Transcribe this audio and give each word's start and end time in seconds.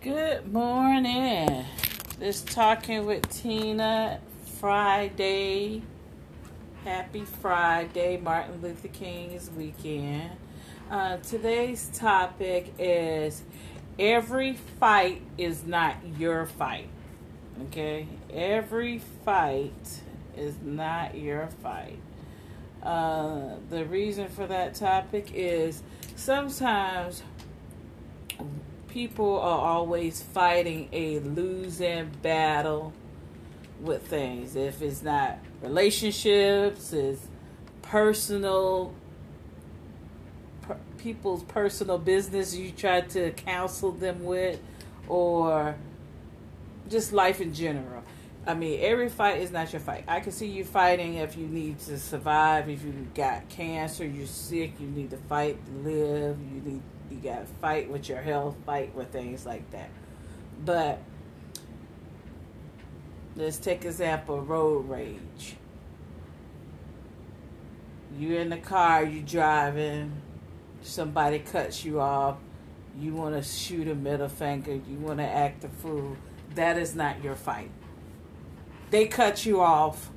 Good 0.00 0.50
morning. 0.50 1.66
This 2.18 2.40
talking 2.40 3.04
with 3.04 3.28
Tina 3.28 4.18
Friday. 4.58 5.82
Happy 6.84 7.26
Friday, 7.26 8.16
Martin 8.16 8.62
Luther 8.62 8.88
King's 8.88 9.50
weekend. 9.50 10.30
Uh, 10.90 11.18
today's 11.18 11.90
topic 11.92 12.72
is 12.78 13.42
every 13.98 14.54
fight 14.54 15.20
is 15.36 15.66
not 15.66 15.96
your 16.18 16.46
fight. 16.46 16.88
Okay? 17.64 18.08
Every 18.32 19.02
fight 19.26 20.00
is 20.34 20.54
not 20.62 21.14
your 21.14 21.50
fight. 21.62 21.98
Uh, 22.82 23.56
the 23.68 23.84
reason 23.84 24.28
for 24.28 24.46
that 24.46 24.74
topic 24.74 25.32
is 25.34 25.82
sometimes 26.16 27.22
people 28.90 29.38
are 29.38 29.60
always 29.60 30.22
fighting 30.22 30.88
a 30.92 31.20
losing 31.20 32.10
battle 32.22 32.92
with 33.80 34.06
things. 34.06 34.56
If 34.56 34.82
it's 34.82 35.02
not 35.02 35.38
relationships, 35.62 36.92
it's 36.92 37.26
personal, 37.82 38.92
per, 40.62 40.76
people's 40.98 41.44
personal 41.44 41.98
business 41.98 42.54
you 42.54 42.72
try 42.72 43.02
to 43.02 43.30
counsel 43.30 43.92
them 43.92 44.24
with, 44.24 44.60
or 45.08 45.76
just 46.88 47.12
life 47.12 47.40
in 47.40 47.54
general. 47.54 48.02
I 48.46 48.54
mean, 48.54 48.80
every 48.82 49.08
fight 49.08 49.40
is 49.40 49.50
not 49.50 49.72
your 49.72 49.80
fight. 49.80 50.04
I 50.08 50.20
can 50.20 50.32
see 50.32 50.46
you 50.46 50.64
fighting 50.64 51.14
if 51.14 51.36
you 51.36 51.46
need 51.46 51.78
to 51.80 51.98
survive, 51.98 52.68
if 52.68 52.82
you 52.82 52.92
got 53.14 53.48
cancer, 53.50 54.04
you're 54.04 54.26
sick, 54.26 54.72
you 54.80 54.88
need 54.88 55.10
to 55.10 55.16
fight, 55.16 55.58
to 55.64 55.72
live, 55.88 56.38
you 56.40 56.62
need 56.62 56.82
you 57.10 57.18
got 57.18 57.40
to 57.40 57.46
fight 57.60 57.90
with 57.90 58.08
your 58.08 58.20
health, 58.20 58.56
fight 58.64 58.94
with 58.94 59.10
things 59.10 59.44
like 59.44 59.68
that. 59.72 59.90
But 60.64 61.02
let's 63.36 63.58
take 63.58 63.84
example 63.84 64.40
road 64.40 64.88
rage. 64.88 65.56
You're 68.16 68.40
in 68.40 68.50
the 68.50 68.58
car, 68.58 69.04
you 69.04 69.22
driving, 69.22 70.20
somebody 70.82 71.38
cuts 71.38 71.84
you 71.84 72.00
off, 72.00 72.36
you 72.98 73.14
want 73.14 73.36
to 73.36 73.42
shoot 73.42 73.88
a 73.88 73.94
middle 73.94 74.28
finger, 74.28 74.72
you 74.72 74.98
want 74.98 75.18
to 75.18 75.24
act 75.26 75.64
a 75.64 75.68
fool. 75.68 76.16
That 76.54 76.76
is 76.76 76.94
not 76.94 77.22
your 77.22 77.36
fight. 77.36 77.70
They 78.90 79.06
cut 79.06 79.46
you 79.46 79.60
off. 79.60 80.10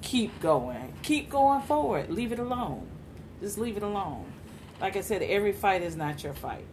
Keep 0.00 0.40
going. 0.40 0.92
Keep 1.02 1.30
going 1.30 1.62
forward. 1.62 2.10
Leave 2.10 2.32
it 2.32 2.40
alone. 2.40 2.88
Just 3.40 3.56
leave 3.56 3.76
it 3.76 3.84
alone 3.84 4.32
like 4.82 4.96
I 4.96 5.00
said, 5.00 5.22
every 5.22 5.52
fight 5.52 5.82
is 5.82 5.94
not 5.94 6.24
your 6.24 6.34
fight. 6.34 6.64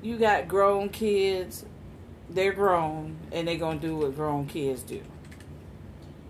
You 0.00 0.16
got 0.16 0.48
grown 0.48 0.88
kids, 0.88 1.66
they're 2.30 2.54
grown, 2.54 3.18
and 3.30 3.46
they're 3.46 3.58
going 3.58 3.78
to 3.80 3.86
do 3.86 3.96
what 3.98 4.16
grown 4.16 4.46
kids 4.46 4.82
do. 4.82 5.02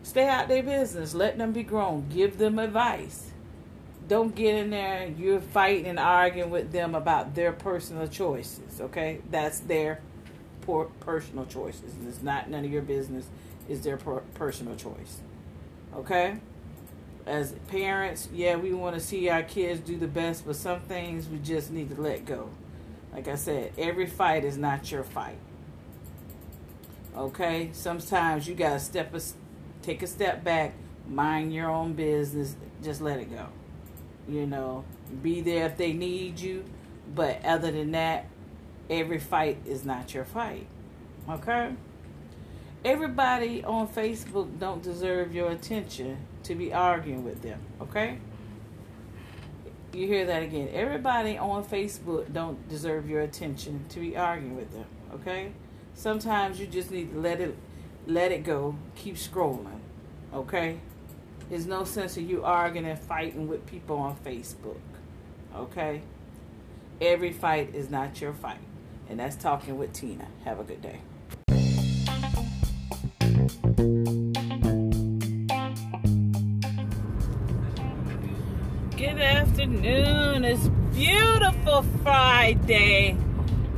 Stay 0.02 0.28
out 0.28 0.48
their 0.48 0.64
business. 0.64 1.14
Let 1.14 1.38
them 1.38 1.52
be 1.52 1.62
grown. 1.62 2.08
Give 2.08 2.36
them 2.36 2.58
advice. 2.58 3.30
Don't 4.08 4.34
get 4.34 4.56
in 4.56 4.70
there. 4.70 5.06
You're 5.16 5.40
fighting 5.40 5.86
and 5.86 5.98
arguing 5.98 6.50
with 6.50 6.72
them 6.72 6.96
about 6.96 7.36
their 7.36 7.52
personal 7.52 8.08
choices. 8.08 8.80
Okay, 8.80 9.20
that's 9.30 9.60
their 9.60 10.00
personal 11.00 11.46
choices. 11.46 11.94
It's 12.06 12.20
not 12.20 12.50
none 12.50 12.64
of 12.64 12.70
your 12.72 12.82
business. 12.82 13.26
It's 13.68 13.84
their 13.84 13.96
personal 13.96 14.74
choice. 14.74 15.20
Okay 15.94 16.38
as 17.26 17.52
parents, 17.68 18.28
yeah, 18.32 18.56
we 18.56 18.72
want 18.74 18.94
to 18.94 19.00
see 19.00 19.28
our 19.28 19.42
kids 19.42 19.80
do 19.80 19.96
the 19.96 20.06
best, 20.06 20.46
but 20.46 20.56
some 20.56 20.80
things 20.80 21.28
we 21.28 21.38
just 21.38 21.70
need 21.70 21.94
to 21.94 22.00
let 22.00 22.26
go. 22.26 22.50
Like 23.12 23.28
I 23.28 23.36
said, 23.36 23.72
every 23.78 24.06
fight 24.06 24.44
is 24.44 24.58
not 24.58 24.90
your 24.90 25.04
fight. 25.04 25.38
Okay? 27.16 27.70
Sometimes 27.72 28.46
you 28.46 28.54
got 28.54 28.74
to 28.74 28.80
step 28.80 29.14
a, 29.14 29.20
take 29.82 30.02
a 30.02 30.06
step 30.06 30.44
back, 30.44 30.74
mind 31.08 31.54
your 31.54 31.70
own 31.70 31.94
business, 31.94 32.56
just 32.82 33.00
let 33.00 33.20
it 33.20 33.30
go. 33.30 33.46
You 34.28 34.46
know, 34.46 34.84
be 35.22 35.40
there 35.40 35.66
if 35.66 35.76
they 35.76 35.92
need 35.92 36.40
you, 36.40 36.64
but 37.14 37.44
other 37.44 37.70
than 37.70 37.92
that, 37.92 38.26
every 38.90 39.18
fight 39.18 39.58
is 39.64 39.84
not 39.84 40.12
your 40.12 40.24
fight. 40.24 40.66
Okay? 41.28 41.74
Everybody 42.84 43.64
on 43.64 43.88
Facebook 43.88 44.58
don't 44.58 44.82
deserve 44.82 45.34
your 45.34 45.50
attention 45.50 46.18
to 46.42 46.54
be 46.54 46.74
arguing 46.74 47.24
with 47.24 47.40
them, 47.40 47.58
okay? 47.80 48.18
You 49.94 50.06
hear 50.06 50.26
that 50.26 50.42
again. 50.42 50.68
Everybody 50.70 51.38
on 51.38 51.64
Facebook 51.64 52.30
don't 52.30 52.68
deserve 52.68 53.08
your 53.08 53.22
attention 53.22 53.86
to 53.88 54.00
be 54.00 54.18
arguing 54.18 54.54
with 54.54 54.70
them, 54.72 54.84
okay? 55.14 55.52
Sometimes 55.94 56.60
you 56.60 56.66
just 56.66 56.90
need 56.90 57.12
to 57.12 57.20
let 57.20 57.40
it 57.40 57.56
let 58.06 58.32
it 58.32 58.44
go. 58.44 58.76
Keep 58.96 59.16
scrolling, 59.16 59.80
okay? 60.34 60.78
There's 61.48 61.66
no 61.66 61.84
sense 61.84 62.18
of 62.18 62.24
you 62.24 62.44
arguing 62.44 62.86
and 62.86 62.98
fighting 62.98 63.48
with 63.48 63.64
people 63.64 63.96
on 63.96 64.16
Facebook, 64.16 64.80
okay? 65.56 66.02
Every 67.00 67.32
fight 67.32 67.74
is 67.74 67.88
not 67.88 68.20
your 68.20 68.34
fight. 68.34 68.58
And 69.08 69.20
that's 69.20 69.36
talking 69.36 69.78
with 69.78 69.94
Tina. 69.94 70.26
Have 70.44 70.60
a 70.60 70.64
good 70.64 70.82
day. 70.82 71.00
Good 73.44 73.52
afternoon. 79.20 80.46
It's 80.46 80.68
beautiful 80.94 81.82
Friday. 82.02 83.18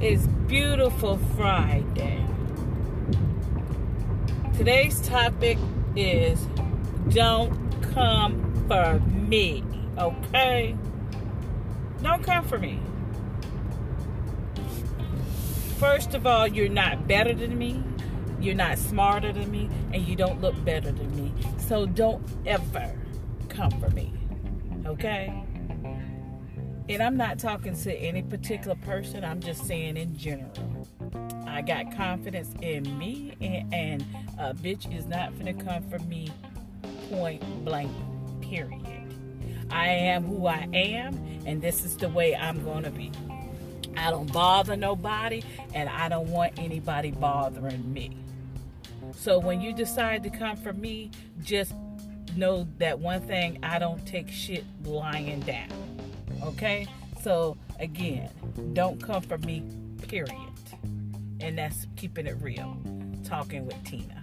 It's 0.01 0.25
beautiful 0.47 1.19
Friday. 1.35 2.25
Today's 4.57 5.01
topic 5.01 5.59
is 5.97 6.47
don't 7.09 7.53
come 7.93 8.65
for 8.69 9.01
me, 9.01 9.65
okay? 9.99 10.77
Don't 12.05 12.23
come 12.23 12.45
for 12.45 12.61
me. 12.61 12.79
First 15.81 16.15
of 16.15 16.25
all, 16.25 16.47
you're 16.47 16.69
not 16.69 17.09
better 17.09 17.35
than 17.35 17.59
me, 17.59 17.83
you're 18.41 18.55
not 18.55 18.79
smarter 18.79 19.33
than 19.33 19.51
me, 19.51 19.69
and 19.93 20.07
you 20.07 20.17
don't 20.17 20.41
look 20.41 20.63
better 20.65 20.93
than 20.93 21.15
me. 21.17 21.33
So 21.59 21.87
don't 21.87 22.23
ever 22.47 22.93
come 23.49 23.71
for 23.81 23.91
me 23.91 24.13
okay? 24.87 25.45
And 26.89 27.03
I'm 27.03 27.17
not 27.17 27.39
talking 27.39 27.75
to 27.83 27.93
any 27.93 28.23
particular 28.23 28.77
person, 28.77 29.25
I'm 29.25 29.41
just 29.41 29.67
saying 29.67 29.97
in 29.97 30.17
general. 30.17 30.89
I 31.47 31.63
got 31.63 31.95
confidence 31.97 32.51
in 32.63 32.97
me, 32.97 33.37
and, 33.41 33.75
and 33.75 34.03
a 34.39 34.55
bitch 34.55 34.95
is 34.97 35.07
not 35.07 35.37
gonna 35.37 35.55
come 35.55 35.89
for 35.89 35.99
me, 36.01 36.31
point 37.11 37.43
blank, 37.65 37.91
period. 38.41 38.83
I 39.71 39.89
am 39.89 40.25
who 40.25 40.47
I 40.47 40.69
am, 40.73 41.17
and 41.45 41.61
this 41.61 41.85
is 41.85 41.97
the 41.97 42.09
way 42.09 42.37
I'm 42.37 42.65
gonna 42.65 42.91
be. 42.91 43.11
I 43.97 44.11
don't 44.11 44.33
bother 44.33 44.77
nobody, 44.77 45.43
and 45.75 45.89
I 45.89 46.09
don't 46.09 46.29
want 46.29 46.59
anybody 46.59 47.11
bothering 47.11 47.93
me. 47.93 48.17
So 49.13 49.39
when 49.39 49.61
you 49.61 49.73
decide 49.73 50.23
to 50.25 50.31
come 50.31 50.57
for 50.57 50.73
me, 50.73 51.11
just 51.43 51.73
know 52.37 52.67
that 52.79 52.99
one 52.99 53.21
thing 53.23 53.59
I 53.63 53.79
don't 53.79 54.05
take 54.07 54.31
shit 54.31 54.65
lying 54.85 55.41
down. 55.41 55.69
Okay? 56.43 56.87
So, 57.23 57.57
again, 57.81 58.31
don't 58.73 59.03
come 59.03 59.23
for 59.23 59.39
me, 59.39 59.63
period. 60.07 60.37
And 61.41 61.59
that's 61.59 61.87
keeping 61.97 62.27
it 62.27 62.37
real. 62.41 62.77
Talking 63.25 63.67
with 63.67 63.83
Tina. 63.85 64.23